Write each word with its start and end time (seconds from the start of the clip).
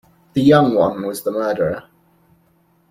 The 0.33 0.41
young 0.41 0.73
one 0.73 1.05
was 1.05 1.21
the 1.21 1.29
murderer. 1.31 1.83